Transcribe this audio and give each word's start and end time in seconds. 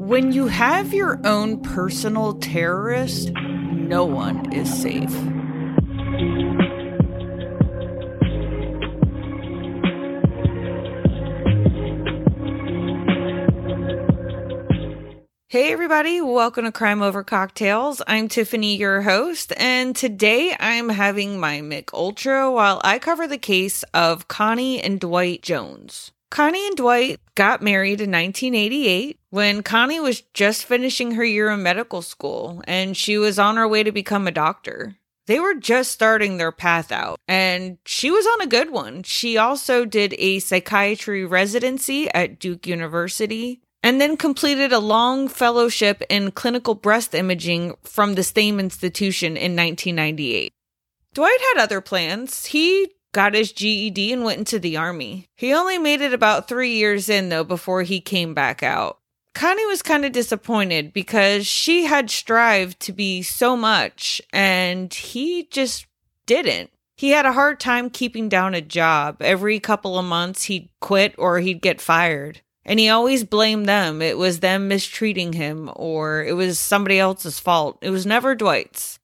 When 0.00 0.32
you 0.32 0.46
have 0.46 0.94
your 0.94 1.20
own 1.26 1.60
personal 1.60 2.32
terrorist, 2.32 3.32
no 3.34 4.06
one 4.06 4.50
is 4.50 4.72
safe. 4.72 5.12
Hey, 15.48 15.70
everybody, 15.70 16.22
welcome 16.22 16.64
to 16.64 16.72
Crime 16.72 17.02
Over 17.02 17.22
Cocktails. 17.22 18.00
I'm 18.06 18.28
Tiffany, 18.28 18.76
your 18.76 19.02
host, 19.02 19.52
and 19.58 19.94
today 19.94 20.56
I'm 20.58 20.88
having 20.88 21.38
my 21.38 21.60
Mich 21.60 21.90
Ultra 21.92 22.50
while 22.50 22.80
I 22.82 22.98
cover 22.98 23.26
the 23.26 23.36
case 23.36 23.82
of 23.92 24.28
Connie 24.28 24.80
and 24.80 24.98
Dwight 24.98 25.42
Jones. 25.42 26.12
Connie 26.30 26.66
and 26.68 26.76
Dwight 26.76 27.20
got 27.34 27.60
married 27.60 28.00
in 28.00 28.10
1988 28.10 29.18
when 29.30 29.62
Connie 29.62 30.00
was 30.00 30.22
just 30.32 30.64
finishing 30.64 31.12
her 31.12 31.24
year 31.24 31.50
in 31.50 31.62
medical 31.62 32.02
school 32.02 32.62
and 32.66 32.96
she 32.96 33.18
was 33.18 33.38
on 33.38 33.56
her 33.56 33.66
way 33.66 33.82
to 33.82 33.92
become 33.92 34.26
a 34.26 34.32
doctor. 34.32 34.96
They 35.26 35.40
were 35.40 35.54
just 35.54 35.92
starting 35.92 36.38
their 36.38 36.50
path 36.50 36.90
out, 36.90 37.20
and 37.28 37.78
she 37.84 38.10
was 38.10 38.26
on 38.26 38.40
a 38.40 38.48
good 38.48 38.70
one. 38.70 39.04
She 39.04 39.36
also 39.36 39.84
did 39.84 40.12
a 40.18 40.40
psychiatry 40.40 41.24
residency 41.24 42.10
at 42.10 42.40
Duke 42.40 42.66
University 42.66 43.60
and 43.82 44.00
then 44.00 44.16
completed 44.16 44.72
a 44.72 44.80
long 44.80 45.28
fellowship 45.28 46.02
in 46.08 46.32
clinical 46.32 46.74
breast 46.74 47.14
imaging 47.14 47.74
from 47.84 48.14
the 48.14 48.24
same 48.24 48.58
institution 48.58 49.36
in 49.36 49.54
1998. 49.54 50.52
Dwight 51.14 51.40
had 51.54 51.62
other 51.62 51.80
plans. 51.80 52.46
He 52.46 52.90
got 53.12 53.34
his 53.34 53.52
GED 53.52 54.12
and 54.12 54.24
went 54.24 54.38
into 54.38 54.58
the 54.58 54.76
army. 54.76 55.28
He 55.36 55.52
only 55.52 55.78
made 55.78 56.00
it 56.00 56.12
about 56.12 56.48
three 56.48 56.74
years 56.74 57.08
in, 57.08 57.28
though, 57.28 57.44
before 57.44 57.82
he 57.82 58.00
came 58.00 58.34
back 58.34 58.62
out. 58.62 58.98
Connie 59.34 59.66
was 59.66 59.82
kind 59.82 60.04
of 60.04 60.12
disappointed 60.12 60.92
because 60.92 61.46
she 61.46 61.84
had 61.84 62.10
strived 62.10 62.80
to 62.80 62.92
be 62.92 63.22
so 63.22 63.56
much 63.56 64.20
and 64.32 64.92
he 64.92 65.44
just 65.50 65.86
didn't. 66.26 66.70
He 66.96 67.10
had 67.10 67.24
a 67.24 67.32
hard 67.32 67.60
time 67.60 67.88
keeping 67.88 68.28
down 68.28 68.54
a 68.54 68.60
job. 68.60 69.22
Every 69.22 69.58
couple 69.58 69.98
of 69.98 70.04
months, 70.04 70.44
he'd 70.44 70.68
quit 70.80 71.14
or 71.16 71.38
he'd 71.38 71.62
get 71.62 71.80
fired. 71.80 72.42
And 72.64 72.78
he 72.78 72.90
always 72.90 73.24
blamed 73.24 73.66
them. 73.66 74.02
It 74.02 74.18
was 74.18 74.40
them 74.40 74.68
mistreating 74.68 75.32
him 75.32 75.70
or 75.74 76.22
it 76.22 76.34
was 76.34 76.58
somebody 76.58 76.98
else's 76.98 77.38
fault. 77.38 77.78
It 77.80 77.90
was 77.90 78.04
never 78.04 78.34
Dwight's. 78.34 78.98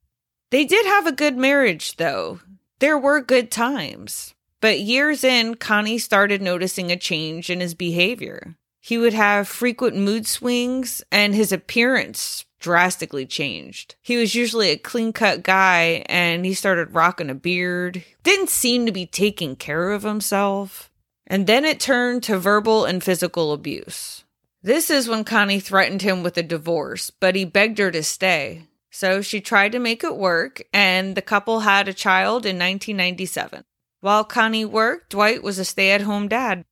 They 0.51 0.65
did 0.65 0.85
have 0.87 1.07
a 1.07 1.13
good 1.13 1.37
marriage, 1.37 1.97
though. 1.97 2.41
There 2.79 2.99
were 2.99 3.21
good 3.21 3.51
times. 3.51 4.35
But 4.61 4.81
years 4.81 5.25
in, 5.25 5.55
Connie 5.57 5.99
started 5.99 6.43
noticing 6.43 6.91
a 6.91 6.97
change 6.97 7.51
in 7.51 7.61
his 7.61 7.75
behavior. 7.75 8.57
He 8.81 8.99
would 8.99 9.15
have 9.15 9.49
frequent 9.49 9.97
mood 9.97 10.27
swings, 10.27 11.03
and 11.11 11.35
his 11.35 11.53
appearance 11.53 12.45
drastically 12.61 13.27
changed. 13.27 13.97
He 14.01 14.17
was 14.17 14.35
usually 14.35 14.71
a 14.71 14.79
clean 14.79 15.13
cut 15.13 15.43
guy, 15.43 16.05
and 16.07 16.45
he 16.47 16.55
started 16.55 16.95
rocking 16.95 17.31
a 17.31 17.35
beard. 17.35 18.05
Didn't 18.23 18.51
seem 18.51 18.87
to 18.87 18.93
be 18.93 19.07
taking 19.07 19.57
care 19.57 19.93
of 19.93 20.03
himself. 20.03 20.91
And 21.27 21.47
then 21.47 21.65
it 21.65 21.81
turned 21.81 22.23
to 22.25 22.39
verbal 22.39 22.85
and 22.85 23.03
physical 23.03 23.53
abuse. 23.53 24.25
This 24.63 24.91
is 24.91 25.09
when 25.09 25.25
Connie 25.25 25.61
threatened 25.61 26.03
him 26.03 26.23
with 26.23 26.37
a 26.37 26.43
divorce, 26.43 27.11
but 27.11 27.35
he 27.35 27.45
begged 27.45 27.79
her 27.79 27.91
to 27.91 28.03
stay. 28.03 28.63
So 28.99 29.21
she 29.21 29.43
tried 29.43 29.73
to 29.73 29.79
make 29.79 30.03
it 30.03 30.17
work, 30.17 30.63
and 30.73 31.15
the 31.15 31.21
couple 31.21 31.61
had 31.61 31.87
a 31.87 31.93
child 31.93 32.47
in 32.47 32.57
1997. 32.57 33.63
While 34.01 34.25
Connie 34.25 34.65
worked, 34.65 35.11
Dwight 35.11 35.43
was 35.43 35.59
a 35.59 35.67
stay 35.67 35.91
at 35.91 36.01
home 36.01 36.29
dad. 36.29 36.65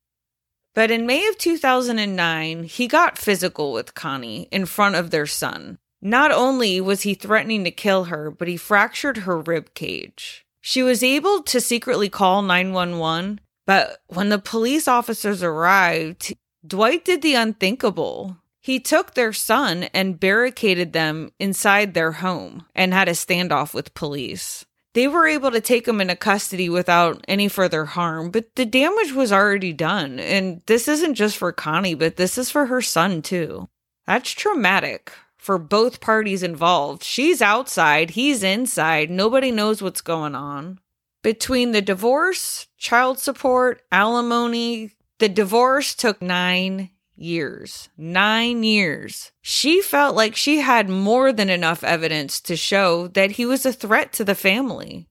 But 0.72 0.90
in 0.90 1.04
May 1.04 1.28
of 1.28 1.36
2009, 1.36 2.64
he 2.64 2.88
got 2.88 3.18
physical 3.18 3.74
with 3.74 3.94
Connie 3.94 4.48
in 4.50 4.64
front 4.64 4.94
of 4.94 5.10
their 5.10 5.26
son. 5.26 5.76
Not 6.00 6.32
only 6.32 6.80
was 6.80 7.02
he 7.02 7.12
threatening 7.12 7.62
to 7.64 7.70
kill 7.70 8.04
her, 8.04 8.30
but 8.30 8.48
he 8.48 8.56
fractured 8.56 9.18
her 9.18 9.38
rib 9.38 9.74
cage. 9.74 10.46
She 10.62 10.82
was 10.82 11.02
able 11.02 11.42
to 11.42 11.60
secretly 11.60 12.08
call 12.08 12.40
911, 12.40 13.40
but 13.66 13.98
when 14.06 14.30
the 14.30 14.38
police 14.38 14.88
officers 14.88 15.42
arrived, 15.42 16.34
Dwight 16.66 17.04
did 17.04 17.20
the 17.20 17.34
unthinkable. 17.34 18.38
He 18.64 18.80
took 18.80 19.12
their 19.12 19.34
son 19.34 19.90
and 19.92 20.18
barricaded 20.18 20.94
them 20.94 21.32
inside 21.38 21.92
their 21.92 22.12
home 22.12 22.64
and 22.74 22.94
had 22.94 23.08
a 23.08 23.12
standoff 23.12 23.74
with 23.74 23.92
police. 23.92 24.64
They 24.94 25.06
were 25.06 25.26
able 25.26 25.50
to 25.50 25.60
take 25.60 25.86
him 25.86 26.00
into 26.00 26.16
custody 26.16 26.70
without 26.70 27.22
any 27.28 27.46
further 27.48 27.84
harm, 27.84 28.30
but 28.30 28.54
the 28.54 28.64
damage 28.64 29.12
was 29.12 29.34
already 29.34 29.74
done. 29.74 30.18
And 30.18 30.62
this 30.64 30.88
isn't 30.88 31.16
just 31.16 31.36
for 31.36 31.52
Connie, 31.52 31.94
but 31.94 32.16
this 32.16 32.38
is 32.38 32.48
for 32.48 32.64
her 32.64 32.80
son 32.80 33.20
too. 33.20 33.68
That's 34.06 34.30
traumatic 34.30 35.12
for 35.36 35.58
both 35.58 36.00
parties 36.00 36.42
involved. 36.42 37.04
She's 37.04 37.42
outside, 37.42 38.12
he's 38.12 38.42
inside, 38.42 39.10
nobody 39.10 39.50
knows 39.50 39.82
what's 39.82 40.00
going 40.00 40.34
on. 40.34 40.78
Between 41.22 41.72
the 41.72 41.82
divorce, 41.82 42.66
child 42.78 43.18
support, 43.18 43.82
alimony, 43.92 44.92
the 45.18 45.28
divorce 45.28 45.94
took 45.94 46.22
nine 46.22 46.88
years. 47.16 47.88
Nine 47.96 48.62
years. 48.62 49.32
She 49.42 49.80
felt 49.80 50.16
like 50.16 50.36
she 50.36 50.60
had 50.60 50.88
more 50.88 51.32
than 51.32 51.50
enough 51.50 51.84
evidence 51.84 52.40
to 52.42 52.56
show 52.56 53.08
that 53.08 53.32
he 53.32 53.46
was 53.46 53.64
a 53.64 53.72
threat 53.72 54.12
to 54.14 54.24
the 54.24 54.34
family. 54.34 55.06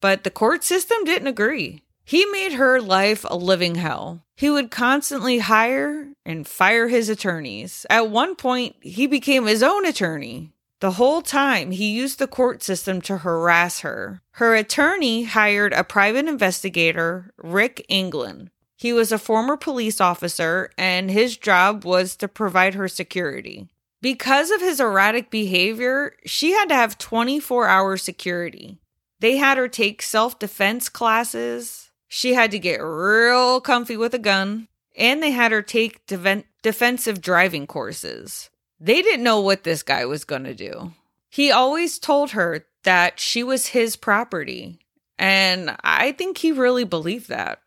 But 0.00 0.24
the 0.24 0.30
court 0.30 0.64
system 0.64 1.04
didn't 1.04 1.28
agree. 1.28 1.82
He 2.04 2.24
made 2.26 2.54
her 2.54 2.80
life 2.80 3.24
a 3.28 3.36
living 3.36 3.76
hell. 3.76 4.24
He 4.36 4.50
would 4.50 4.70
constantly 4.70 5.38
hire 5.38 6.08
and 6.24 6.46
fire 6.46 6.88
his 6.88 7.08
attorneys. 7.08 7.86
At 7.88 8.10
one 8.10 8.34
point, 8.34 8.76
he 8.80 9.06
became 9.06 9.46
his 9.46 9.62
own 9.62 9.86
attorney. 9.86 10.52
The 10.80 10.92
whole 10.92 11.20
time, 11.20 11.72
he 11.72 11.92
used 11.92 12.18
the 12.18 12.26
court 12.26 12.62
system 12.62 13.02
to 13.02 13.18
harass 13.18 13.80
her. 13.80 14.22
Her 14.32 14.54
attorney 14.54 15.24
hired 15.24 15.74
a 15.74 15.84
private 15.84 16.26
investigator, 16.26 17.32
Rick 17.36 17.84
England, 17.88 18.50
he 18.80 18.94
was 18.94 19.12
a 19.12 19.18
former 19.18 19.58
police 19.58 20.00
officer, 20.00 20.70
and 20.78 21.10
his 21.10 21.36
job 21.36 21.84
was 21.84 22.16
to 22.16 22.26
provide 22.26 22.72
her 22.72 22.88
security. 22.88 23.68
Because 24.00 24.50
of 24.50 24.62
his 24.62 24.80
erratic 24.80 25.28
behavior, 25.28 26.14
she 26.24 26.52
had 26.52 26.70
to 26.70 26.74
have 26.74 26.96
24 26.96 27.68
hour 27.68 27.98
security. 27.98 28.78
They 29.18 29.36
had 29.36 29.58
her 29.58 29.68
take 29.68 30.00
self 30.00 30.38
defense 30.38 30.88
classes. 30.88 31.90
She 32.08 32.32
had 32.32 32.50
to 32.52 32.58
get 32.58 32.78
real 32.78 33.60
comfy 33.60 33.98
with 33.98 34.14
a 34.14 34.18
gun. 34.18 34.68
And 34.96 35.22
they 35.22 35.32
had 35.32 35.52
her 35.52 35.60
take 35.60 36.06
de- 36.06 36.44
defensive 36.62 37.20
driving 37.20 37.66
courses. 37.66 38.48
They 38.80 39.02
didn't 39.02 39.22
know 39.22 39.42
what 39.42 39.62
this 39.62 39.82
guy 39.82 40.06
was 40.06 40.24
going 40.24 40.44
to 40.44 40.54
do. 40.54 40.94
He 41.28 41.50
always 41.50 41.98
told 41.98 42.30
her 42.30 42.64
that 42.84 43.20
she 43.20 43.42
was 43.42 43.66
his 43.66 43.96
property. 43.96 44.78
And 45.18 45.76
I 45.84 46.12
think 46.12 46.38
he 46.38 46.50
really 46.50 46.84
believed 46.84 47.28
that. 47.28 47.60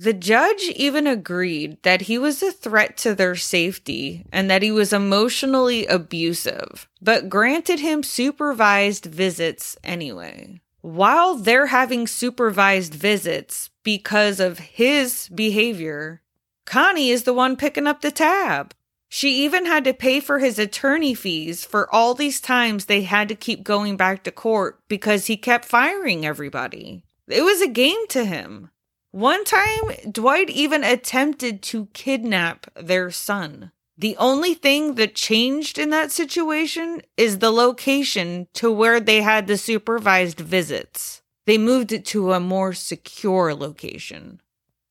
The 0.00 0.12
judge 0.12 0.62
even 0.76 1.08
agreed 1.08 1.82
that 1.82 2.02
he 2.02 2.18
was 2.18 2.40
a 2.40 2.52
threat 2.52 2.96
to 2.98 3.16
their 3.16 3.34
safety 3.34 4.24
and 4.30 4.48
that 4.48 4.62
he 4.62 4.70
was 4.70 4.92
emotionally 4.92 5.86
abusive, 5.86 6.88
but 7.02 7.28
granted 7.28 7.80
him 7.80 8.04
supervised 8.04 9.06
visits 9.06 9.76
anyway. 9.82 10.60
While 10.82 11.34
they're 11.34 11.66
having 11.66 12.06
supervised 12.06 12.94
visits 12.94 13.70
because 13.82 14.38
of 14.38 14.60
his 14.60 15.28
behavior, 15.34 16.22
Connie 16.64 17.10
is 17.10 17.24
the 17.24 17.34
one 17.34 17.56
picking 17.56 17.88
up 17.88 18.00
the 18.00 18.12
tab. 18.12 18.74
She 19.08 19.44
even 19.44 19.66
had 19.66 19.82
to 19.82 19.92
pay 19.92 20.20
for 20.20 20.38
his 20.38 20.60
attorney 20.60 21.14
fees 21.14 21.64
for 21.64 21.92
all 21.92 22.14
these 22.14 22.40
times 22.40 22.84
they 22.84 23.02
had 23.02 23.28
to 23.30 23.34
keep 23.34 23.64
going 23.64 23.96
back 23.96 24.22
to 24.22 24.30
court 24.30 24.78
because 24.86 25.26
he 25.26 25.36
kept 25.36 25.64
firing 25.64 26.24
everybody. 26.24 27.02
It 27.26 27.42
was 27.42 27.60
a 27.60 27.66
game 27.66 28.06
to 28.10 28.24
him. 28.24 28.70
One 29.10 29.44
time, 29.44 29.92
Dwight 30.10 30.50
even 30.50 30.84
attempted 30.84 31.62
to 31.62 31.88
kidnap 31.94 32.66
their 32.74 33.10
son. 33.10 33.72
The 33.96 34.14
only 34.18 34.52
thing 34.52 34.96
that 34.96 35.14
changed 35.14 35.78
in 35.78 35.88
that 35.90 36.12
situation 36.12 37.00
is 37.16 37.38
the 37.38 37.50
location 37.50 38.48
to 38.54 38.70
where 38.70 39.00
they 39.00 39.22
had 39.22 39.46
the 39.46 39.56
supervised 39.56 40.38
visits. 40.38 41.22
They 41.46 41.56
moved 41.56 41.90
it 41.90 42.04
to 42.06 42.34
a 42.34 42.40
more 42.40 42.74
secure 42.74 43.54
location. 43.54 44.42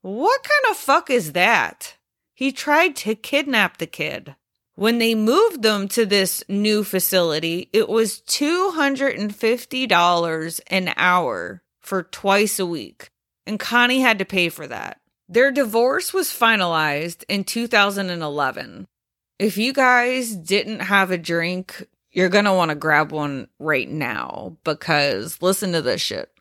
What 0.02 0.44
kind 0.44 0.72
of 0.72 0.78
fuck 0.78 1.12
is 1.12 1.34
that? 1.34 1.98
He 2.34 2.52
tried 2.52 2.96
to 2.98 3.14
kidnap 3.14 3.78
the 3.78 3.86
kid. 3.86 4.36
When 4.74 4.98
they 4.98 5.14
moved 5.14 5.62
them 5.62 5.88
to 5.90 6.08
this 6.08 6.44
new 6.50 6.84
facility, 6.84 7.70
it 7.72 7.88
was 7.88 8.22
$250 8.22 10.60
an 10.68 10.94
hour 10.98 11.62
for 11.80 12.02
twice 12.04 12.60
a 12.60 12.66
week 12.66 13.12
and 13.48 13.60
Connie 13.60 14.02
had 14.02 14.20
to 14.20 14.26
pay 14.26 14.50
for 14.50 14.68
that. 14.68 15.00
Their 15.30 15.52
divorce 15.52 16.14
was 16.14 16.30
finalized 16.30 17.24
in 17.28 17.44
2011. 17.44 18.88
If 19.40 19.58
you 19.58 19.74
guys 19.74 20.36
didn't 20.36 20.82
have 20.82 21.12
a 21.12 21.18
drink, 21.18 21.88
you're 22.12 22.30
going 22.30 22.46
to 22.46 22.54
want 22.54 22.70
to 22.70 22.76
grab 22.76 23.12
one 23.12 23.48
right 23.60 23.90
now 23.90 24.58
because 24.64 25.42
listen 25.42 25.72
to 25.72 25.82
this 25.82 26.02
shit. 26.02 26.32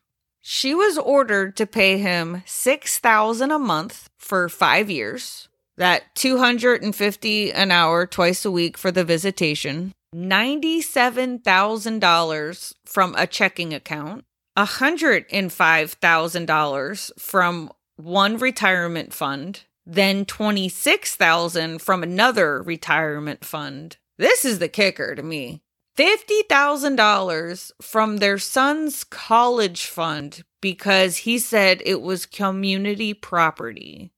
She 0.41 0.75
was 0.75 0.99
ordered 0.99 1.57
to 1.57 1.67
pay 1.67 1.99
him 1.99 2.43
6000 2.47 3.51
a 3.51 3.59
month 3.59 4.09
for 4.19 4.49
5 4.49 4.91
years. 4.91 5.49
that 5.77 6.15
250 6.15 7.53
an 7.53 7.71
hour 7.71 8.07
twice 8.07 8.45
a 8.45 8.51
week 8.51 8.77
for 8.79 8.91
the 8.91 9.05
visitation, 9.05 9.93
$97,000 10.15 12.75
from 12.85 13.15
a 13.17 13.27
checking 13.27 13.75
account, 13.75 14.25
$105,000 14.57 17.21
from 17.21 17.71
one 17.97 18.39
retirement 18.39 19.13
fund, 19.13 19.65
then 19.85 20.25
26,000 20.25 21.81
from 21.81 22.03
another 22.03 22.63
retirement 22.63 23.45
fund. 23.45 23.99
This 24.19 24.45
is 24.45 24.59
the 24.59 24.69
kicker 24.69 25.15
to 25.15 25.23
me. 25.23 25.63
$50,000 25.97 27.73
from 27.81 28.19
their 28.19 28.39
son's 28.39 29.05
college 29.05 29.87
fund 29.87 30.43
because 30.61 31.19
he 31.19 31.39
said 31.39 31.81
it 31.85 32.03
was 32.03 32.27
community 32.27 33.15
property. 33.15 34.11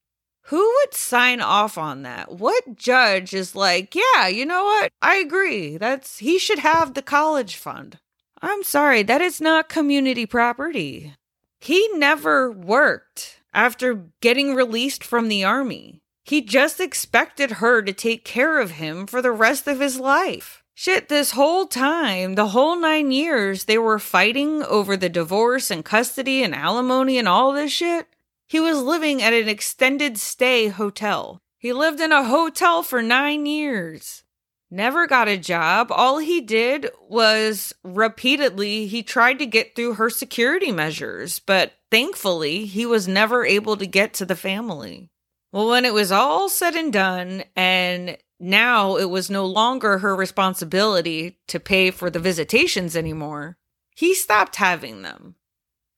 Who 0.47 0.59
would 0.59 0.95
sign 0.95 1.41
off 1.41 1.77
on 1.77 2.03
that? 2.03 2.33
What 2.33 2.75
judge 2.75 3.35
is 3.35 3.55
like, 3.55 3.95
yeah, 3.95 4.29
you 4.29 4.47
know 4.47 4.65
what? 4.65 4.91
I 5.03 5.17
agree. 5.17 5.77
That's 5.77 6.19
he 6.19 6.39
should 6.39 6.61
have 6.61 6.95
the 6.95 7.03
college 7.03 7.57
fund. 7.57 7.99
I'm 8.41 8.63
sorry, 8.63 9.03
that 9.03 9.21
is 9.21 9.41
not 9.41 9.69
community 9.69 10.27
property. 10.27 11.15
He 11.61 11.89
never 11.95 12.51
worked 12.51 13.41
after 13.53 14.07
getting 14.21 14.55
released 14.55 15.03
from 15.03 15.29
the 15.29 15.45
army. 15.45 16.01
He 16.25 16.43
just 16.43 16.79
expected 16.79 17.53
her 17.53 17.83
to 17.83 17.93
take 17.93 18.25
care 18.25 18.61
of 18.61 18.73
him 18.73 19.07
for 19.07 19.23
the 19.23 19.33
rest 19.33 19.67
of 19.67 19.81
his 19.81 19.99
life. 19.99 20.63
Shit, 20.75 21.09
this 21.09 21.33
whole 21.33 21.67
time, 21.67 22.37
the 22.37 22.49
whole 22.49 22.79
nine 22.79 23.11
years, 23.11 23.65
they 23.65 23.79
were 23.79 23.99
fighting 23.99 24.63
over 24.63 24.97
the 24.97 25.09
divorce 25.09 25.73
and 25.73 25.85
custody 25.85 26.45
and 26.45 26.55
alimony 26.55 27.19
and 27.19 27.27
all 27.27 27.53
this 27.53 27.73
shit. 27.73 28.07
He 28.47 28.61
was 28.61 28.81
living 28.81 29.21
at 29.21 29.33
an 29.33 29.49
extended 29.49 30.19
stay 30.19 30.69
hotel. 30.69 31.41
He 31.59 31.73
lived 31.73 31.99
in 31.99 32.13
a 32.13 32.23
hotel 32.23 32.85
for 32.85 33.03
nine 33.03 33.45
years. 33.45 34.23
Never 34.71 35.07
got 35.07 35.29
a 35.29 35.39
job. 35.39 35.89
All 35.91 36.19
he 36.19 36.41
did 36.41 36.91
was 37.09 37.73
repeatedly, 37.83 38.87
he 38.87 39.03
tried 39.03 39.39
to 39.39 39.47
get 39.47 39.75
through 39.75 39.95
her 39.95 40.11
security 40.11 40.71
measures, 40.71 41.39
but 41.41 41.73
thankfully, 41.91 42.67
he 42.67 42.85
was 42.85 43.09
never 43.09 43.47
able 43.47 43.77
to 43.79 43.87
get 43.87 44.13
to 44.15 44.27
the 44.27 44.37
family. 44.37 45.11
Well, 45.53 45.69
when 45.69 45.87
it 45.87 45.95
was 45.95 46.13
all 46.13 46.51
said 46.51 46.75
and 46.77 46.93
done, 46.93 47.45
and 47.57 48.19
now 48.39 48.97
it 48.97 49.09
was 49.09 49.31
no 49.31 49.47
longer 49.47 49.99
her 49.99 50.15
responsibility 50.15 51.39
to 51.49 51.59
pay 51.59 51.91
for 51.91 52.11
the 52.11 52.21
visitations 52.21 52.95
anymore. 52.95 53.57
He 53.97 54.15
stopped 54.15 54.57
having 54.57 55.03
them. 55.03 55.37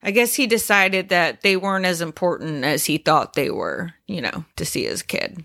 I 0.01 0.11
guess 0.11 0.35
he 0.35 0.47
decided 0.47 1.09
that 1.09 1.41
they 1.41 1.55
weren't 1.55 1.85
as 1.85 2.01
important 2.01 2.63
as 2.63 2.85
he 2.85 2.97
thought 2.97 3.33
they 3.33 3.51
were, 3.51 3.93
you 4.07 4.21
know, 4.21 4.45
to 4.55 4.65
see 4.65 4.85
his 4.85 5.03
kid. 5.03 5.43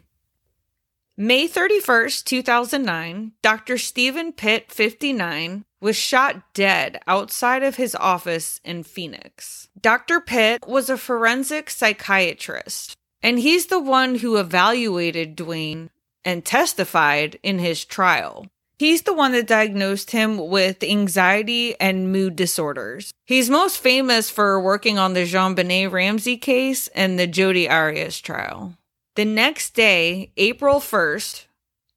May 1.18 1.48
31st, 1.48 2.24
2009, 2.24 3.32
Dr. 3.40 3.78
Steven 3.78 4.32
Pitt, 4.32 4.70
59, 4.70 5.64
was 5.80 5.96
shot 5.96 6.42
dead 6.52 7.00
outside 7.06 7.62
of 7.62 7.76
his 7.76 7.94
office 7.94 8.60
in 8.62 8.82
Phoenix. 8.82 9.70
Dr. 9.80 10.20
Pitt 10.20 10.68
was 10.68 10.90
a 10.90 10.98
forensic 10.98 11.70
psychiatrist, 11.70 12.98
and 13.22 13.38
he's 13.38 13.68
the 13.68 13.80
one 13.80 14.16
who 14.16 14.36
evaluated 14.36 15.38
Dwayne 15.38 15.88
and 16.22 16.44
testified 16.44 17.38
in 17.42 17.60
his 17.60 17.86
trial. 17.86 18.46
He's 18.78 19.00
the 19.02 19.14
one 19.14 19.32
that 19.32 19.46
diagnosed 19.46 20.10
him 20.10 20.36
with 20.50 20.82
anxiety 20.82 21.80
and 21.80 22.12
mood 22.12 22.36
disorders. 22.36 23.10
He's 23.24 23.48
most 23.48 23.78
famous 23.78 24.28
for 24.28 24.60
working 24.60 24.98
on 24.98 25.14
the 25.14 25.24
JonBenét 25.24 25.90
Ramsey 25.90 26.36
case 26.36 26.88
and 26.88 27.18
the 27.18 27.26
Jodi 27.26 27.70
Arias 27.70 28.20
trial. 28.20 28.76
The 29.16 29.24
next 29.24 29.72
day, 29.72 30.30
April 30.36 30.78
1st, 30.78 31.46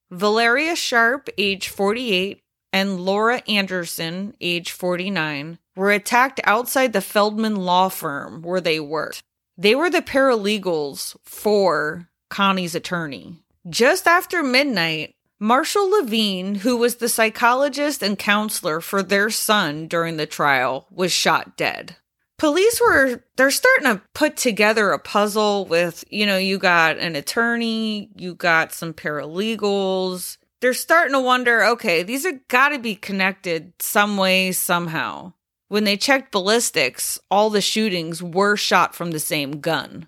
Valeria 0.09 0.73
Sharp, 0.73 1.27
age 1.37 1.67
48, 1.67 2.41
and 2.71 3.01
Laura 3.01 3.43
Anderson, 3.45 4.35
age 4.39 4.71
49, 4.71 5.59
were 5.75 5.91
attacked 5.91 6.39
outside 6.45 6.93
the 6.93 7.01
Feldman 7.01 7.57
law 7.57 7.89
firm 7.89 8.41
where 8.41 8.61
they 8.61 8.79
worked. 8.79 9.21
They 9.57 9.75
were 9.75 9.89
the 9.89 10.01
paralegals 10.01 11.17
for 11.25 12.07
Connie's 12.29 12.73
attorney. 12.73 13.43
Just 13.69 14.07
after 14.07 14.41
midnight, 14.41 15.11
Marshall 15.41 15.89
Levine, 15.89 16.55
who 16.55 16.77
was 16.77 16.95
the 16.95 17.09
psychologist 17.09 18.01
and 18.01 18.17
counselor 18.17 18.79
for 18.79 19.03
their 19.03 19.29
son 19.29 19.87
during 19.87 20.15
the 20.15 20.25
trial, 20.25 20.87
was 20.89 21.11
shot 21.11 21.57
dead. 21.57 21.97
Police 22.39 22.79
were, 22.79 23.21
they're 23.35 23.51
starting 23.51 23.83
to 23.83 24.01
put 24.13 24.37
together 24.37 24.91
a 24.91 24.99
puzzle 24.99 25.65
with, 25.65 26.05
you 26.09 26.25
know, 26.25 26.37
you 26.37 26.57
got 26.57 26.97
an 26.97 27.17
attorney, 27.17 28.09
you 28.15 28.33
got 28.33 28.71
some 28.71 28.93
paralegals. 28.93 30.37
They're 30.61 30.73
starting 30.73 31.13
to 31.13 31.19
wonder, 31.19 31.65
okay, 31.65 32.01
these 32.01 32.25
are 32.25 32.39
gotta 32.47 32.79
be 32.79 32.95
connected 32.95 33.73
some 33.79 34.15
way, 34.15 34.53
somehow. 34.53 35.33
When 35.67 35.83
they 35.83 35.97
checked 35.97 36.31
ballistics, 36.31 37.19
all 37.29 37.49
the 37.49 37.61
shootings 37.61 38.23
were 38.23 38.55
shot 38.55 38.95
from 38.95 39.11
the 39.11 39.19
same 39.19 39.59
gun. 39.59 40.07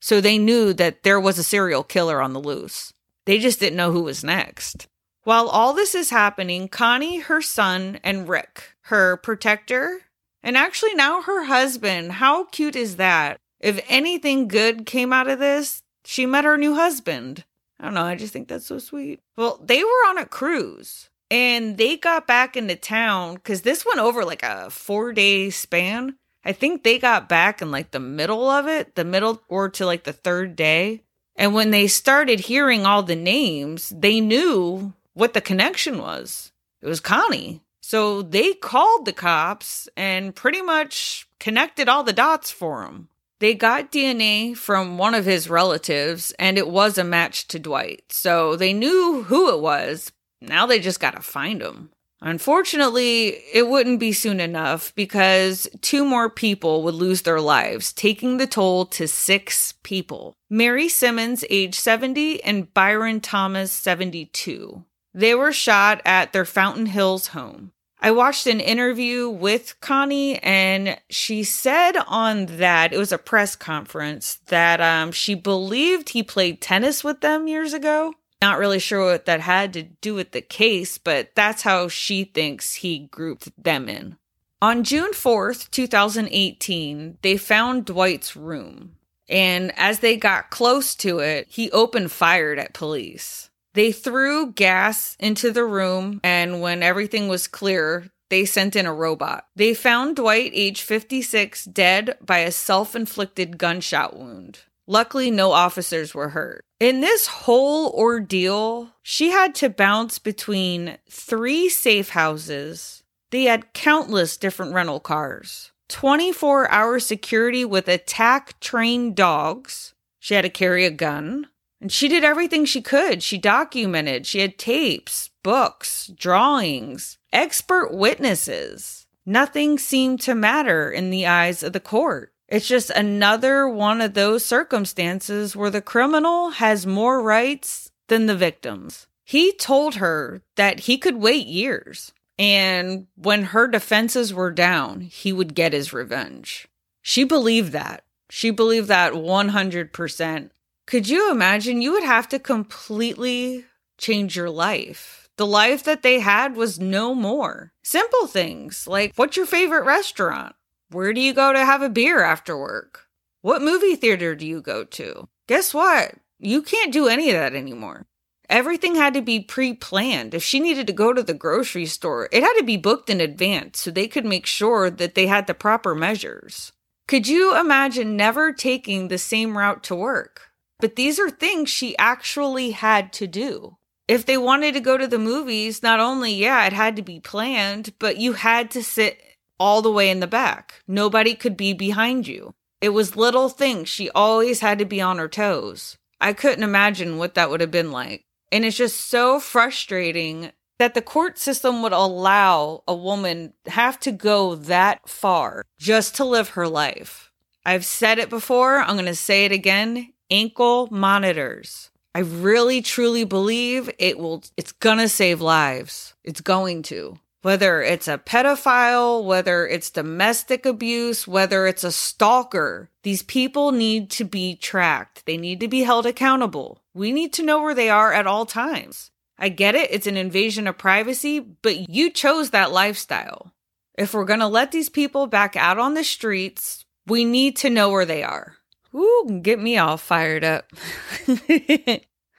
So 0.00 0.20
they 0.20 0.36
knew 0.36 0.74
that 0.74 1.04
there 1.04 1.20
was 1.20 1.38
a 1.38 1.42
serial 1.42 1.82
killer 1.82 2.20
on 2.20 2.34
the 2.34 2.40
loose. 2.40 2.92
They 3.24 3.38
just 3.38 3.60
didn't 3.60 3.76
know 3.76 3.92
who 3.92 4.02
was 4.02 4.22
next. 4.22 4.88
While 5.24 5.48
all 5.48 5.72
this 5.72 5.94
is 5.94 6.10
happening, 6.10 6.68
Connie, 6.68 7.20
her 7.20 7.40
son, 7.40 7.98
and 8.04 8.28
Rick, 8.28 8.74
her 8.82 9.16
protector, 9.16 10.02
and 10.42 10.56
actually 10.56 10.94
now 10.94 11.22
her 11.22 11.44
husband, 11.44 12.12
how 12.12 12.44
cute 12.44 12.76
is 12.76 12.96
that? 12.96 13.38
If 13.60 13.84
anything 13.88 14.48
good 14.48 14.86
came 14.86 15.12
out 15.12 15.28
of 15.28 15.38
this, 15.38 15.82
she 16.04 16.26
met 16.26 16.44
her 16.44 16.58
new 16.58 16.74
husband. 16.74 17.44
I 17.78 17.84
don't 17.84 17.94
know, 17.94 18.04
I 18.04 18.16
just 18.16 18.32
think 18.32 18.48
that's 18.48 18.66
so 18.66 18.78
sweet. 18.78 19.20
Well, 19.36 19.60
they 19.62 19.82
were 19.82 20.08
on 20.08 20.18
a 20.18 20.26
cruise 20.26 21.10
and 21.30 21.78
they 21.78 21.96
got 21.96 22.26
back 22.26 22.56
into 22.56 22.76
town 22.76 23.34
because 23.34 23.62
this 23.62 23.86
went 23.86 24.00
over 24.00 24.24
like 24.24 24.42
a 24.42 24.68
four 24.70 25.12
day 25.12 25.50
span. 25.50 26.16
I 26.44 26.52
think 26.52 26.82
they 26.82 26.98
got 26.98 27.28
back 27.28 27.62
in 27.62 27.70
like 27.70 27.92
the 27.92 28.00
middle 28.00 28.50
of 28.50 28.66
it, 28.66 28.96
the 28.96 29.04
middle 29.04 29.42
or 29.48 29.68
to 29.70 29.86
like 29.86 30.04
the 30.04 30.12
third 30.12 30.56
day. 30.56 31.02
And 31.36 31.54
when 31.54 31.70
they 31.70 31.86
started 31.86 32.40
hearing 32.40 32.84
all 32.84 33.02
the 33.02 33.16
names, 33.16 33.92
they 33.96 34.20
knew 34.20 34.92
what 35.14 35.34
the 35.34 35.40
connection 35.40 35.98
was. 35.98 36.52
It 36.82 36.88
was 36.88 37.00
Connie. 37.00 37.62
So 37.82 38.22
they 38.22 38.54
called 38.54 39.04
the 39.04 39.12
cops 39.12 39.88
and 39.96 40.34
pretty 40.34 40.62
much 40.62 41.28
connected 41.38 41.88
all 41.88 42.04
the 42.04 42.12
dots 42.12 42.50
for 42.50 42.84
him. 42.84 43.08
They 43.40 43.54
got 43.54 43.90
DNA 43.90 44.56
from 44.56 44.98
one 44.98 45.14
of 45.14 45.24
his 45.24 45.50
relatives 45.50 46.32
and 46.38 46.56
it 46.56 46.68
was 46.68 46.96
a 46.96 47.04
match 47.04 47.48
to 47.48 47.58
Dwight. 47.58 48.04
So 48.10 48.54
they 48.54 48.72
knew 48.72 49.24
who 49.24 49.52
it 49.52 49.60
was. 49.60 50.12
Now 50.40 50.64
they 50.64 50.78
just 50.78 51.00
got 51.00 51.16
to 51.16 51.22
find 51.22 51.60
him. 51.60 51.90
Unfortunately, 52.20 53.42
it 53.52 53.68
wouldn't 53.68 53.98
be 53.98 54.12
soon 54.12 54.38
enough 54.38 54.94
because 54.94 55.68
two 55.80 56.04
more 56.04 56.30
people 56.30 56.84
would 56.84 56.94
lose 56.94 57.22
their 57.22 57.40
lives, 57.40 57.92
taking 57.92 58.36
the 58.36 58.46
toll 58.46 58.86
to 58.86 59.08
six 59.08 59.74
people. 59.82 60.36
Mary 60.48 60.88
Simmons, 60.88 61.44
age 61.50 61.74
70, 61.74 62.44
and 62.44 62.72
Byron 62.72 63.20
Thomas, 63.20 63.72
72. 63.72 64.84
They 65.12 65.34
were 65.34 65.52
shot 65.52 66.00
at 66.04 66.32
their 66.32 66.44
Fountain 66.44 66.86
Hills 66.86 67.28
home. 67.28 67.71
I 68.04 68.10
watched 68.10 68.48
an 68.48 68.58
interview 68.58 69.28
with 69.28 69.80
Connie, 69.80 70.36
and 70.42 70.98
she 71.08 71.44
said 71.44 71.92
on 72.08 72.46
that, 72.46 72.92
it 72.92 72.98
was 72.98 73.12
a 73.12 73.18
press 73.18 73.54
conference, 73.54 74.40
that 74.46 74.80
um, 74.80 75.12
she 75.12 75.36
believed 75.36 76.08
he 76.08 76.24
played 76.24 76.60
tennis 76.60 77.04
with 77.04 77.20
them 77.20 77.46
years 77.46 77.72
ago. 77.72 78.14
Not 78.42 78.58
really 78.58 78.80
sure 78.80 79.04
what 79.04 79.26
that 79.26 79.38
had 79.38 79.72
to 79.74 79.84
do 79.84 80.14
with 80.14 80.32
the 80.32 80.40
case, 80.40 80.98
but 80.98 81.30
that's 81.36 81.62
how 81.62 81.86
she 81.86 82.24
thinks 82.24 82.74
he 82.74 83.06
grouped 83.06 83.50
them 83.56 83.88
in. 83.88 84.16
On 84.60 84.82
June 84.82 85.12
4th, 85.12 85.70
2018, 85.70 87.18
they 87.22 87.36
found 87.36 87.84
Dwight's 87.84 88.34
room. 88.34 88.96
And 89.28 89.72
as 89.76 90.00
they 90.00 90.16
got 90.16 90.50
close 90.50 90.96
to 90.96 91.20
it, 91.20 91.46
he 91.48 91.70
opened 91.70 92.10
fire 92.10 92.56
at 92.56 92.74
police. 92.74 93.48
They 93.74 93.92
threw 93.92 94.52
gas 94.52 95.16
into 95.18 95.50
the 95.50 95.64
room, 95.64 96.20
and 96.22 96.60
when 96.60 96.82
everything 96.82 97.28
was 97.28 97.46
clear, 97.46 98.10
they 98.28 98.44
sent 98.44 98.76
in 98.76 98.86
a 98.86 98.94
robot. 98.94 99.46
They 99.56 99.74
found 99.74 100.16
Dwight, 100.16 100.52
age 100.54 100.82
56, 100.82 101.66
dead 101.66 102.16
by 102.20 102.38
a 102.38 102.50
self 102.50 102.96
inflicted 102.96 103.58
gunshot 103.58 104.16
wound. 104.16 104.60
Luckily, 104.86 105.30
no 105.30 105.52
officers 105.52 106.14
were 106.14 106.30
hurt. 106.30 106.64
In 106.80 107.00
this 107.00 107.26
whole 107.26 107.90
ordeal, 107.90 108.90
she 109.02 109.30
had 109.30 109.54
to 109.56 109.70
bounce 109.70 110.18
between 110.18 110.98
three 111.08 111.68
safe 111.68 112.10
houses. 112.10 113.02
They 113.30 113.44
had 113.44 113.72
countless 113.72 114.36
different 114.36 114.74
rental 114.74 115.00
cars, 115.00 115.70
24 115.88 116.70
hour 116.70 116.98
security 116.98 117.64
with 117.64 117.86
attack 117.86 118.58
trained 118.60 119.14
dogs. 119.14 119.94
She 120.18 120.34
had 120.34 120.42
to 120.42 120.50
carry 120.50 120.84
a 120.84 120.90
gun. 120.90 121.48
And 121.82 121.90
she 121.90 122.06
did 122.06 122.22
everything 122.22 122.64
she 122.64 122.80
could. 122.80 123.24
She 123.24 123.38
documented, 123.38 124.24
she 124.24 124.38
had 124.38 124.56
tapes, 124.56 125.30
books, 125.42 126.06
drawings, 126.14 127.18
expert 127.32 127.92
witnesses. 127.92 129.08
Nothing 129.26 129.80
seemed 129.80 130.20
to 130.20 130.36
matter 130.36 130.88
in 130.92 131.10
the 131.10 131.26
eyes 131.26 131.64
of 131.64 131.72
the 131.72 131.80
court. 131.80 132.32
It's 132.48 132.68
just 132.68 132.90
another 132.90 133.68
one 133.68 134.00
of 134.00 134.14
those 134.14 134.44
circumstances 134.44 135.56
where 135.56 135.70
the 135.70 135.82
criminal 135.82 136.50
has 136.50 136.86
more 136.86 137.20
rights 137.20 137.90
than 138.06 138.26
the 138.26 138.36
victims. 138.36 139.08
He 139.24 139.52
told 139.52 139.96
her 139.96 140.42
that 140.54 140.80
he 140.80 140.98
could 140.98 141.16
wait 141.16 141.48
years, 141.48 142.12
and 142.38 143.08
when 143.16 143.46
her 143.46 143.66
defenses 143.66 144.32
were 144.32 144.52
down, 144.52 145.00
he 145.00 145.32
would 145.32 145.54
get 145.54 145.72
his 145.72 145.92
revenge. 145.92 146.68
She 147.00 147.24
believed 147.24 147.72
that. 147.72 148.04
She 148.30 148.50
believed 148.50 148.86
that 148.86 149.14
100%. 149.14 150.50
Could 150.92 151.08
you 151.08 151.30
imagine? 151.30 151.80
You 151.80 151.92
would 151.92 152.02
have 152.02 152.28
to 152.28 152.38
completely 152.38 153.64
change 153.96 154.36
your 154.36 154.50
life. 154.50 155.26
The 155.38 155.46
life 155.46 155.82
that 155.84 156.02
they 156.02 156.20
had 156.20 156.54
was 156.54 156.78
no 156.78 157.14
more. 157.14 157.72
Simple 157.82 158.26
things 158.26 158.86
like 158.86 159.14
what's 159.16 159.38
your 159.38 159.46
favorite 159.46 159.86
restaurant? 159.86 160.54
Where 160.90 161.14
do 161.14 161.22
you 161.22 161.32
go 161.32 161.54
to 161.54 161.64
have 161.64 161.80
a 161.80 161.88
beer 161.88 162.22
after 162.22 162.58
work? 162.58 163.06
What 163.40 163.62
movie 163.62 163.96
theater 163.96 164.34
do 164.34 164.46
you 164.46 164.60
go 164.60 164.84
to? 164.84 165.30
Guess 165.46 165.72
what? 165.72 166.16
You 166.38 166.60
can't 166.60 166.92
do 166.92 167.08
any 167.08 167.30
of 167.30 167.36
that 167.36 167.54
anymore. 167.54 168.04
Everything 168.50 168.94
had 168.94 169.14
to 169.14 169.22
be 169.22 169.40
pre 169.40 169.72
planned. 169.72 170.34
If 170.34 170.42
she 170.42 170.60
needed 170.60 170.86
to 170.88 170.92
go 170.92 171.14
to 171.14 171.22
the 171.22 171.32
grocery 171.32 171.86
store, 171.86 172.28
it 172.30 172.42
had 172.42 172.58
to 172.58 172.64
be 172.64 172.76
booked 172.76 173.08
in 173.08 173.22
advance 173.22 173.80
so 173.80 173.90
they 173.90 174.08
could 174.08 174.26
make 174.26 174.44
sure 174.44 174.90
that 174.90 175.14
they 175.14 175.26
had 175.26 175.46
the 175.46 175.54
proper 175.54 175.94
measures. 175.94 176.70
Could 177.08 177.28
you 177.28 177.58
imagine 177.58 178.14
never 178.14 178.52
taking 178.52 179.08
the 179.08 179.16
same 179.16 179.56
route 179.56 179.82
to 179.84 179.94
work? 179.94 180.51
But 180.82 180.96
these 180.96 181.20
are 181.20 181.30
things 181.30 181.70
she 181.70 181.96
actually 181.96 182.72
had 182.72 183.12
to 183.12 183.28
do. 183.28 183.76
If 184.08 184.26
they 184.26 184.36
wanted 184.36 184.74
to 184.74 184.80
go 184.80 184.98
to 184.98 185.06
the 185.06 185.16
movies, 185.16 185.80
not 185.80 186.00
only, 186.00 186.34
yeah, 186.34 186.66
it 186.66 186.72
had 186.72 186.96
to 186.96 187.02
be 187.02 187.20
planned, 187.20 187.94
but 188.00 188.16
you 188.16 188.32
had 188.32 188.68
to 188.72 188.82
sit 188.82 189.22
all 189.60 189.80
the 189.80 189.92
way 189.92 190.10
in 190.10 190.18
the 190.18 190.26
back. 190.26 190.82
Nobody 190.88 191.36
could 191.36 191.56
be 191.56 191.72
behind 191.72 192.26
you. 192.26 192.54
It 192.80 192.88
was 192.88 193.14
little 193.14 193.48
things. 193.48 193.88
She 193.88 194.10
always 194.10 194.58
had 194.58 194.80
to 194.80 194.84
be 194.84 195.00
on 195.00 195.18
her 195.18 195.28
toes. 195.28 195.98
I 196.20 196.32
couldn't 196.32 196.64
imagine 196.64 197.16
what 197.16 197.36
that 197.36 197.48
would 197.48 197.60
have 197.60 197.70
been 197.70 197.92
like. 197.92 198.24
And 198.50 198.64
it's 198.64 198.76
just 198.76 199.00
so 199.02 199.38
frustrating 199.38 200.50
that 200.80 200.94
the 200.94 201.00
court 201.00 201.38
system 201.38 201.82
would 201.82 201.92
allow 201.92 202.82
a 202.88 202.94
woman 202.94 203.52
have 203.66 204.00
to 204.00 204.10
go 204.10 204.56
that 204.56 205.08
far 205.08 205.62
just 205.78 206.16
to 206.16 206.24
live 206.24 206.50
her 206.50 206.66
life. 206.66 207.30
I've 207.64 207.84
said 207.84 208.18
it 208.18 208.28
before, 208.28 208.80
I'm 208.80 208.96
going 208.96 209.06
to 209.06 209.14
say 209.14 209.44
it 209.44 209.52
again. 209.52 210.11
Ankle 210.30 210.88
monitors. 210.90 211.90
I 212.14 212.20
really 212.20 212.82
truly 212.82 213.24
believe 213.24 213.90
it 213.98 214.18
will 214.18 214.42
it's 214.56 214.72
to 214.72 215.08
save 215.08 215.40
lives. 215.40 216.14
It's 216.24 216.40
going 216.40 216.82
to 216.84 217.18
whether 217.42 217.82
it's 217.82 218.06
a 218.08 218.18
pedophile, 218.18 219.22
whether 219.24 219.66
it's 219.66 219.90
domestic 219.90 220.64
abuse, 220.64 221.26
whether 221.26 221.66
it's 221.66 221.84
a 221.84 221.92
stalker, 221.92 222.88
these 223.02 223.22
people 223.22 223.72
need 223.72 224.10
to 224.10 224.24
be 224.24 224.54
tracked. 224.54 225.26
They 225.26 225.36
need 225.36 225.60
to 225.60 225.68
be 225.68 225.82
held 225.82 226.06
accountable. 226.06 226.80
We 226.94 227.12
need 227.12 227.32
to 227.34 227.42
know 227.42 227.60
where 227.60 227.74
they 227.74 227.90
are 227.90 228.12
at 228.12 228.28
all 228.28 228.46
times. 228.46 229.10
I 229.38 229.48
get 229.48 229.74
it, 229.74 229.90
it's 229.90 230.06
an 230.06 230.16
invasion 230.16 230.68
of 230.68 230.78
privacy, 230.78 231.40
but 231.40 231.90
you 231.90 232.10
chose 232.10 232.50
that 232.50 232.70
lifestyle. 232.70 233.52
If 233.98 234.14
we're 234.14 234.24
gonna 234.24 234.48
let 234.48 234.70
these 234.70 234.88
people 234.88 235.26
back 235.26 235.56
out 235.56 235.78
on 235.78 235.94
the 235.94 236.04
streets, 236.04 236.84
we 237.06 237.24
need 237.24 237.56
to 237.56 237.70
know 237.70 237.90
where 237.90 238.06
they 238.06 238.22
are. 238.22 238.56
Ooh, 238.94 239.40
get 239.42 239.58
me 239.58 239.78
all 239.78 239.96
fired 239.96 240.44
up. 240.44 240.70
all 241.28 241.36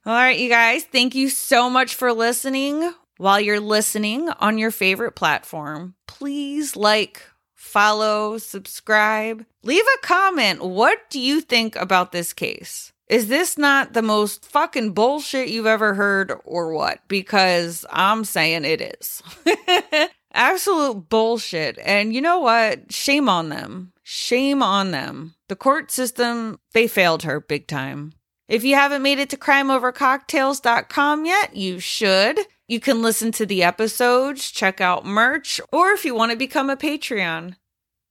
right, 0.05 0.38
you 0.38 0.50
guys, 0.50 0.83
thank 0.83 1.15
you 1.15 1.29
so 1.29 1.69
much 1.69 1.95
for 1.95 2.13
listening. 2.13 2.93
While 3.17 3.39
you're 3.39 3.60
listening 3.60 4.29
on 4.39 4.57
your 4.57 4.72
favorite 4.72 5.15
platform, 5.15 5.95
please 6.07 6.75
like, 6.75 7.22
follow, 7.53 8.38
subscribe, 8.38 9.45
leave 9.63 9.86
a 9.86 10.05
comment. 10.05 10.63
What 10.63 11.10
do 11.10 11.19
you 11.19 11.39
think 11.39 11.75
about 11.75 12.12
this 12.12 12.33
case? 12.33 12.91
Is 13.07 13.27
this 13.27 13.57
not 13.57 13.93
the 13.93 14.01
most 14.01 14.45
fucking 14.45 14.91
bullshit 14.93 15.50
you've 15.50 15.67
ever 15.67 15.93
heard 15.93 16.33
or 16.45 16.74
what? 16.74 17.00
Because 17.07 17.86
I'm 17.89 18.25
saying 18.25 18.65
it 18.65 18.81
is. 18.81 19.22
Absolute 20.33 21.10
bullshit. 21.10 21.77
And 21.83 22.13
you 22.13 22.22
know 22.22 22.39
what? 22.39 22.91
Shame 22.91 23.29
on 23.29 23.50
them. 23.50 23.93
Shame 24.03 24.62
on 24.62 24.91
them. 24.91 25.36
The 25.48 25.55
court 25.55 25.89
system, 25.89 26.60
they 26.74 26.88
failed 26.88 27.24
her 27.24 27.39
big 27.39 27.67
time. 27.67 28.13
If 28.48 28.63
you 28.63 28.75
haven't 28.75 29.01
made 29.01 29.19
it 29.19 29.29
to 29.29 29.38
crimeovercocktails.com 29.38 31.25
yet, 31.25 31.55
you 31.55 31.79
should. 31.79 32.39
You 32.67 32.79
can 32.79 33.01
listen 33.01 33.31
to 33.33 33.45
the 33.45 33.63
episodes, 33.63 34.51
check 34.51 34.81
out 34.81 35.05
merch, 35.05 35.62
or 35.72 35.91
if 35.91 36.05
you 36.05 36.13
want 36.13 36.31
to 36.31 36.38
become 36.38 36.69
a 36.69 36.77
Patreon. 36.77 37.55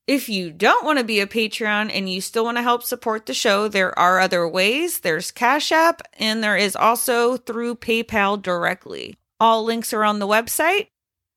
If 0.06 0.28
you 0.28 0.50
don't 0.50 0.84
want 0.84 0.99
to 0.99 1.04
be 1.04 1.20
a 1.20 1.26
Patreon 1.26 1.90
and 1.94 2.11
you 2.11 2.20
still 2.20 2.44
want 2.44 2.56
to 2.56 2.62
help 2.62 2.82
support 2.82 3.26
the 3.26 3.34
show, 3.34 3.68
there 3.68 3.96
are 3.99 4.18
other 4.18 4.49
ways. 4.49 5.00
There's 5.00 5.30
Cash 5.30 5.70
App, 5.70 6.02
and 6.18 6.42
there 6.42 6.56
is 6.56 6.75
also 6.75 7.37
through 7.37 7.76
PayPal 7.76 8.40
directly. 8.40 9.16
All 9.38 9.64
links 9.64 9.92
are 9.92 10.04
on 10.04 10.18
the 10.18 10.26
website. 10.26 10.88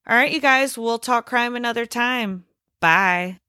All 0.08 0.16
right, 0.16 0.32
you 0.32 0.42
guys, 0.42 0.78
we'll 0.78 1.00
talk 1.00 1.26
crime 1.26 1.56
another 1.56 1.86
time. 1.86 2.46
Bye. 2.82 3.40